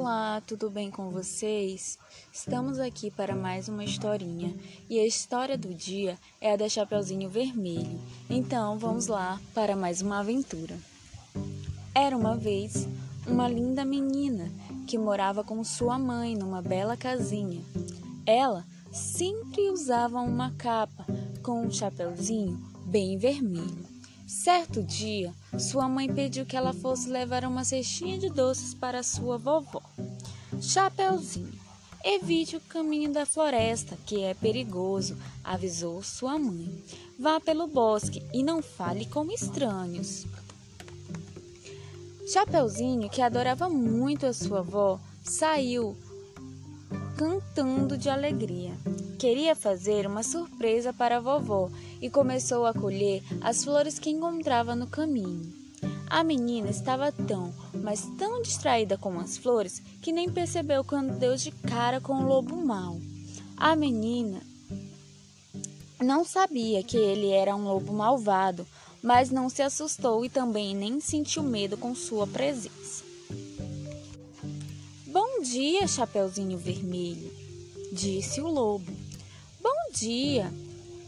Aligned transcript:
Olá, 0.00 0.42
tudo 0.46 0.70
bem 0.70 0.90
com 0.90 1.10
vocês? 1.10 1.98
Estamos 2.32 2.78
aqui 2.78 3.10
para 3.10 3.36
mais 3.36 3.68
uma 3.68 3.84
historinha 3.84 4.56
e 4.88 4.98
a 4.98 5.06
história 5.06 5.58
do 5.58 5.74
dia 5.74 6.18
é 6.40 6.54
a 6.54 6.56
da 6.56 6.70
Chapeuzinho 6.70 7.28
Vermelho. 7.28 8.00
Então 8.30 8.78
vamos 8.78 9.08
lá 9.08 9.38
para 9.52 9.76
mais 9.76 10.00
uma 10.00 10.20
aventura. 10.20 10.74
Era 11.94 12.16
uma 12.16 12.34
vez 12.34 12.88
uma 13.26 13.46
linda 13.46 13.84
menina 13.84 14.50
que 14.86 14.96
morava 14.96 15.44
com 15.44 15.62
sua 15.62 15.98
mãe 15.98 16.34
numa 16.34 16.62
bela 16.62 16.96
casinha. 16.96 17.62
Ela 18.24 18.64
sempre 18.90 19.68
usava 19.68 20.18
uma 20.22 20.50
capa 20.52 21.04
com 21.42 21.66
um 21.66 21.70
chapeuzinho 21.70 22.58
bem 22.86 23.18
vermelho. 23.18 23.89
Certo 24.30 24.80
dia, 24.80 25.34
sua 25.58 25.88
mãe 25.88 26.08
pediu 26.08 26.46
que 26.46 26.56
ela 26.56 26.72
fosse 26.72 27.10
levar 27.10 27.44
uma 27.44 27.64
cestinha 27.64 28.16
de 28.16 28.30
doces 28.30 28.72
para 28.72 29.02
sua 29.02 29.36
vovó. 29.36 29.82
Chapeuzinho, 30.62 31.52
evite 32.04 32.56
o 32.56 32.60
caminho 32.60 33.12
da 33.12 33.26
floresta, 33.26 33.98
que 34.06 34.22
é 34.22 34.32
perigoso, 34.32 35.18
avisou 35.42 36.00
sua 36.04 36.38
mãe. 36.38 36.72
Vá 37.18 37.40
pelo 37.40 37.66
bosque 37.66 38.22
e 38.32 38.44
não 38.44 38.62
fale 38.62 39.04
com 39.04 39.28
estranhos. 39.32 40.24
Chapeuzinho, 42.32 43.10
que 43.10 43.20
adorava 43.20 43.68
muito 43.68 44.26
a 44.26 44.32
sua 44.32 44.60
avó, 44.60 45.00
saiu 45.24 45.96
cantando 47.16 47.98
de 47.98 48.08
alegria. 48.08 48.78
Queria 49.20 49.54
fazer 49.54 50.06
uma 50.06 50.22
surpresa 50.22 50.94
para 50.94 51.18
a 51.18 51.20
vovó 51.20 51.70
e 52.00 52.08
começou 52.08 52.64
a 52.64 52.72
colher 52.72 53.22
as 53.42 53.62
flores 53.62 53.98
que 53.98 54.08
encontrava 54.08 54.74
no 54.74 54.86
caminho. 54.86 55.52
A 56.08 56.24
menina 56.24 56.70
estava 56.70 57.12
tão, 57.12 57.52
mas 57.74 58.08
tão 58.18 58.40
distraída 58.40 58.96
com 58.96 59.20
as 59.20 59.36
flores 59.36 59.82
que 60.00 60.10
nem 60.10 60.30
percebeu 60.30 60.82
quando 60.82 61.18
deu 61.18 61.36
de 61.36 61.50
cara 61.50 62.00
com 62.00 62.14
o 62.14 62.26
lobo 62.26 62.56
mau. 62.56 62.98
A 63.58 63.76
menina 63.76 64.40
não 66.00 66.24
sabia 66.24 66.82
que 66.82 66.96
ele 66.96 67.28
era 67.28 67.54
um 67.54 67.64
lobo 67.64 67.92
malvado, 67.92 68.66
mas 69.02 69.30
não 69.30 69.50
se 69.50 69.60
assustou 69.60 70.24
e 70.24 70.30
também 70.30 70.74
nem 70.74 70.98
sentiu 70.98 71.42
medo 71.42 71.76
com 71.76 71.94
sua 71.94 72.26
presença. 72.26 73.04
Bom 75.04 75.42
dia, 75.42 75.86
Chapeuzinho 75.86 76.56
Vermelho, 76.56 77.30
disse 77.92 78.40
o 78.40 78.48
lobo. 78.48 78.99
Bom 79.90 79.98
dia. 79.98 80.52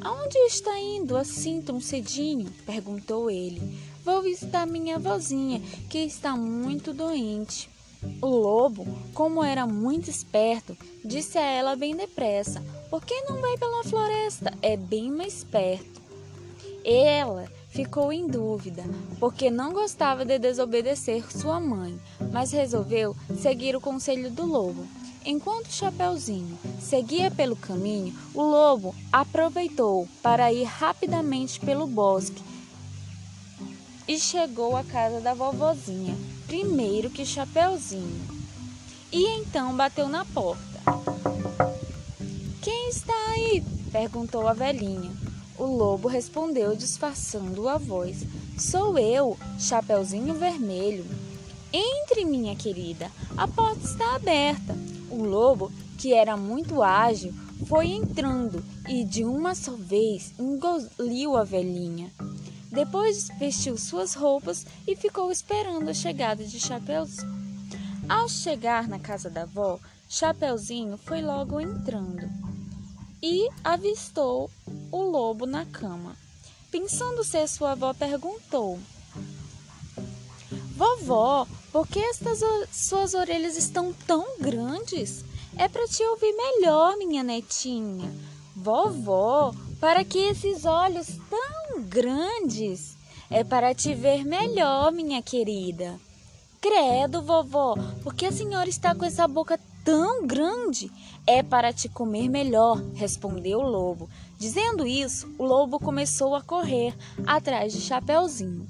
Aonde 0.00 0.38
está 0.46 0.78
indo 0.78 1.16
assim 1.16 1.60
tão 1.60 1.80
cedinho? 1.80 2.48
perguntou 2.64 3.28
ele. 3.28 3.60
Vou 4.04 4.22
visitar 4.22 4.68
minha 4.68 5.00
vozinha, 5.00 5.60
que 5.90 5.98
está 5.98 6.36
muito 6.36 6.92
doente. 6.92 7.68
O 8.22 8.28
lobo, 8.28 8.86
como 9.12 9.42
era 9.42 9.66
muito 9.66 10.08
esperto, 10.08 10.76
disse 11.04 11.38
a 11.38 11.42
ela 11.42 11.74
bem 11.74 11.96
depressa: 11.96 12.62
Por 12.88 13.04
que 13.04 13.20
não 13.22 13.40
vai 13.40 13.58
pela 13.58 13.82
floresta? 13.82 14.54
É 14.62 14.76
bem 14.76 15.10
mais 15.10 15.42
perto. 15.42 16.00
Ela 16.84 17.50
ficou 17.68 18.12
em 18.12 18.28
dúvida, 18.28 18.84
porque 19.18 19.50
não 19.50 19.72
gostava 19.72 20.24
de 20.24 20.38
desobedecer 20.38 21.28
sua 21.32 21.58
mãe, 21.58 21.98
mas 22.32 22.52
resolveu 22.52 23.16
seguir 23.42 23.74
o 23.74 23.80
conselho 23.80 24.30
do 24.30 24.46
lobo. 24.46 24.86
Enquanto 25.30 25.70
Chapeuzinho 25.70 26.58
seguia 26.80 27.30
pelo 27.30 27.54
caminho, 27.54 28.18
o 28.32 28.40
lobo 28.40 28.94
aproveitou 29.12 30.08
para 30.22 30.50
ir 30.50 30.64
rapidamente 30.64 31.60
pelo 31.60 31.86
bosque 31.86 32.42
e 34.08 34.18
chegou 34.18 34.74
à 34.74 34.82
casa 34.82 35.20
da 35.20 35.34
vovozinha, 35.34 36.16
primeiro 36.46 37.10
que 37.10 37.26
Chapeuzinho. 37.26 38.26
E 39.12 39.22
então 39.38 39.76
bateu 39.76 40.08
na 40.08 40.24
porta. 40.24 40.80
Quem 42.62 42.88
está 42.88 43.12
aí? 43.32 43.62
perguntou 43.92 44.48
a 44.48 44.54
velhinha. 44.54 45.12
O 45.58 45.66
lobo 45.66 46.08
respondeu, 46.08 46.74
disfarçando 46.74 47.68
a 47.68 47.76
voz: 47.76 48.24
Sou 48.56 48.96
eu, 48.96 49.36
Chapeuzinho 49.58 50.32
Vermelho. 50.32 51.04
Entre, 51.70 52.24
minha 52.24 52.56
querida, 52.56 53.10
a 53.36 53.46
porta 53.46 53.84
está 53.84 54.14
aberta. 54.14 54.87
O 55.18 55.24
lobo, 55.24 55.72
que 55.98 56.14
era 56.14 56.36
muito 56.36 56.80
ágil, 56.80 57.34
foi 57.66 57.88
entrando 57.88 58.64
e 58.88 59.04
de 59.04 59.24
uma 59.24 59.52
só 59.52 59.72
vez 59.72 60.32
engoliu 60.38 61.36
a 61.36 61.42
velhinha. 61.42 62.12
Depois 62.70 63.26
vestiu 63.36 63.76
suas 63.76 64.14
roupas 64.14 64.64
e 64.86 64.94
ficou 64.94 65.32
esperando 65.32 65.88
a 65.88 65.92
chegada 65.92 66.44
de 66.44 66.60
Chapeuzinho. 66.60 67.36
Ao 68.08 68.28
chegar 68.28 68.86
na 68.86 69.00
casa 69.00 69.28
da 69.28 69.42
avó, 69.42 69.80
Chapeuzinho 70.08 70.96
foi 70.96 71.20
logo 71.20 71.58
entrando 71.58 72.30
e 73.20 73.48
avistou 73.64 74.48
o 74.92 75.02
lobo 75.02 75.46
na 75.46 75.66
cama. 75.66 76.14
Pensando 76.70 77.24
ser 77.24 77.48
sua 77.48 77.72
avó, 77.72 77.92
perguntou: 77.92 78.78
Vovó, 80.76 81.44
por 81.72 81.86
que 81.86 81.98
estas 81.98 82.40
suas 82.72 83.14
orelhas 83.14 83.56
estão 83.56 83.92
tão 84.06 84.38
grandes? 84.40 85.24
É 85.56 85.68
para 85.68 85.86
te 85.86 86.02
ouvir 86.02 86.32
melhor, 86.32 86.96
minha 86.96 87.22
netinha. 87.22 88.10
Vovó, 88.54 89.54
para 89.80 90.04
que 90.04 90.18
esses 90.18 90.64
olhos 90.64 91.08
tão 91.28 91.82
grandes? 91.82 92.96
É 93.30 93.44
para 93.44 93.74
te 93.74 93.94
ver 93.94 94.24
melhor, 94.24 94.90
minha 94.92 95.20
querida. 95.20 95.98
Credo, 96.60 97.22
vovó, 97.22 97.76
porque 98.02 98.26
a 98.26 98.32
senhora 98.32 98.68
está 98.68 98.94
com 98.94 99.04
essa 99.04 99.28
boca 99.28 99.60
tão 99.84 100.26
grande? 100.26 100.90
É 101.26 101.42
para 101.42 101.72
te 101.72 101.88
comer 101.88 102.28
melhor, 102.28 102.82
respondeu 102.94 103.60
o 103.60 103.68
lobo. 103.68 104.08
Dizendo 104.38 104.86
isso, 104.86 105.28
o 105.38 105.44
lobo 105.44 105.78
começou 105.78 106.34
a 106.34 106.42
correr 106.42 106.96
atrás 107.26 107.72
de 107.72 107.80
Chapeuzinho. 107.80 108.66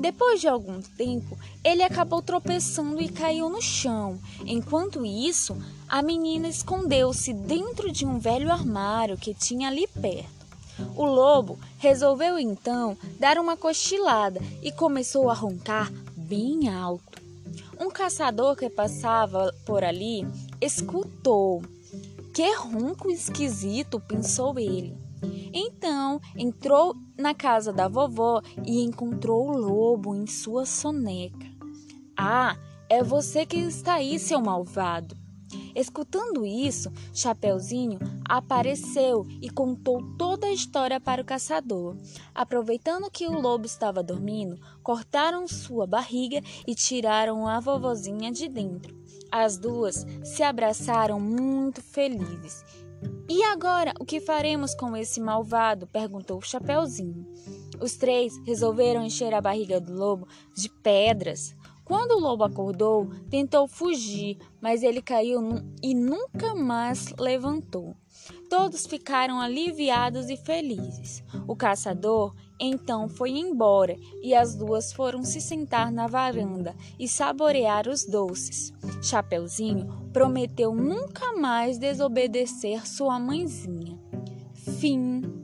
Depois 0.00 0.40
de 0.40 0.48
algum 0.48 0.80
tempo, 0.80 1.38
ele 1.62 1.82
acabou 1.82 2.22
tropeçando 2.22 3.02
e 3.02 3.08
caiu 3.10 3.50
no 3.50 3.60
chão. 3.60 4.18
Enquanto 4.46 5.04
isso, 5.04 5.54
a 5.86 6.00
menina 6.00 6.48
escondeu-se 6.48 7.34
dentro 7.34 7.92
de 7.92 8.06
um 8.06 8.18
velho 8.18 8.50
armário 8.50 9.18
que 9.18 9.34
tinha 9.34 9.68
ali 9.68 9.86
perto. 9.88 10.40
O 10.96 11.04
lobo 11.04 11.58
resolveu 11.76 12.38
então 12.38 12.96
dar 13.18 13.36
uma 13.36 13.58
cochilada 13.58 14.40
e 14.62 14.72
começou 14.72 15.28
a 15.28 15.34
roncar 15.34 15.92
bem 16.16 16.70
alto. 16.70 17.20
Um 17.78 17.90
caçador 17.90 18.56
que 18.56 18.70
passava 18.70 19.54
por 19.66 19.84
ali 19.84 20.26
escutou. 20.62 21.62
Que 22.32 22.54
ronco 22.54 23.10
esquisito, 23.10 24.00
pensou 24.00 24.58
ele. 24.58 24.96
Então 25.52 26.20
entrou 26.36 26.94
na 27.18 27.34
casa 27.34 27.72
da 27.72 27.88
vovó 27.88 28.40
e 28.64 28.82
encontrou 28.82 29.50
o 29.50 29.56
lobo 29.56 30.14
em 30.14 30.26
sua 30.26 30.64
soneca. 30.64 31.46
Ah, 32.16 32.56
é 32.88 33.02
você 33.02 33.46
que 33.46 33.56
está 33.56 33.94
aí, 33.94 34.18
seu 34.18 34.40
malvado. 34.40 35.16
Escutando 35.74 36.44
isso, 36.44 36.90
Chapeuzinho 37.12 37.98
apareceu 38.24 39.26
e 39.40 39.48
contou 39.48 40.02
toda 40.16 40.46
a 40.46 40.52
história 40.52 41.00
para 41.00 41.22
o 41.22 41.24
caçador. 41.24 41.96
Aproveitando 42.34 43.10
que 43.10 43.26
o 43.26 43.40
lobo 43.40 43.66
estava 43.66 44.02
dormindo, 44.02 44.60
cortaram 44.82 45.46
sua 45.46 45.86
barriga 45.86 46.40
e 46.66 46.74
tiraram 46.74 47.46
a 47.46 47.60
vovozinha 47.60 48.30
de 48.30 48.48
dentro. 48.48 48.98
As 49.30 49.58
duas 49.58 50.04
se 50.24 50.42
abraçaram 50.42 51.20
muito 51.20 51.80
felizes. 51.80 52.64
E 53.32 53.44
agora, 53.44 53.94
o 54.00 54.04
que 54.04 54.18
faremos 54.18 54.74
com 54.74 54.96
esse 54.96 55.20
malvado? 55.20 55.86
perguntou 55.86 56.38
o 56.38 56.42
Chapeuzinho. 56.42 57.24
Os 57.80 57.96
três 57.96 58.36
resolveram 58.44 59.04
encher 59.04 59.32
a 59.32 59.40
barriga 59.40 59.80
do 59.80 59.94
lobo 59.94 60.26
de 60.52 60.68
pedras. 60.68 61.54
Quando 61.84 62.16
o 62.16 62.18
lobo 62.18 62.42
acordou, 62.42 63.08
tentou 63.30 63.68
fugir, 63.68 64.36
mas 64.60 64.82
ele 64.82 65.00
caiu 65.00 65.40
e 65.80 65.94
nunca 65.94 66.56
mais 66.56 67.14
levantou. 67.20 67.94
Todos 68.48 68.84
ficaram 68.84 69.40
aliviados 69.40 70.28
e 70.28 70.36
felizes. 70.36 71.22
O 71.46 71.54
caçador 71.54 72.34
então 72.60 73.08
foi 73.08 73.30
embora 73.30 73.96
e 74.22 74.34
as 74.34 74.54
duas 74.54 74.92
foram 74.92 75.24
se 75.24 75.40
sentar 75.40 75.90
na 75.90 76.06
varanda 76.06 76.76
e 76.98 77.08
saborear 77.08 77.88
os 77.88 78.04
doces. 78.04 78.72
Chapeuzinho 79.02 79.88
prometeu 80.12 80.74
nunca 80.74 81.32
mais 81.32 81.78
desobedecer 81.78 82.86
sua 82.86 83.18
mãezinha. 83.18 83.98
Fim. 84.78 85.39